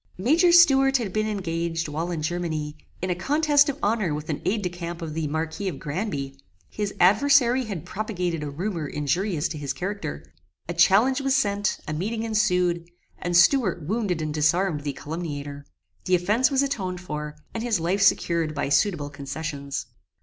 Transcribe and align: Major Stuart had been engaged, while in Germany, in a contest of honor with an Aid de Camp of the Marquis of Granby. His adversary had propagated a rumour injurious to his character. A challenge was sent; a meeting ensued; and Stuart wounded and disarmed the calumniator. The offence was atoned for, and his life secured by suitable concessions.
Major 0.17 0.51
Stuart 0.51 0.97
had 0.97 1.13
been 1.13 1.27
engaged, 1.27 1.87
while 1.87 2.09
in 2.09 2.23
Germany, 2.23 2.75
in 3.03 3.11
a 3.11 3.15
contest 3.15 3.69
of 3.69 3.77
honor 3.83 4.15
with 4.15 4.31
an 4.31 4.41
Aid 4.45 4.63
de 4.63 4.69
Camp 4.69 4.99
of 5.03 5.13
the 5.13 5.27
Marquis 5.27 5.67
of 5.67 5.77
Granby. 5.77 6.39
His 6.71 6.95
adversary 6.99 7.65
had 7.65 7.85
propagated 7.85 8.41
a 8.41 8.49
rumour 8.49 8.87
injurious 8.87 9.47
to 9.49 9.59
his 9.59 9.73
character. 9.73 10.25
A 10.67 10.73
challenge 10.73 11.21
was 11.21 11.35
sent; 11.35 11.77
a 11.87 11.93
meeting 11.93 12.23
ensued; 12.23 12.89
and 13.19 13.37
Stuart 13.37 13.83
wounded 13.83 14.23
and 14.23 14.33
disarmed 14.33 14.81
the 14.81 14.93
calumniator. 14.93 15.67
The 16.05 16.15
offence 16.15 16.49
was 16.49 16.63
atoned 16.63 16.99
for, 16.99 17.35
and 17.53 17.61
his 17.61 17.79
life 17.79 18.01
secured 18.01 18.55
by 18.55 18.69
suitable 18.69 19.11
concessions. 19.11 19.85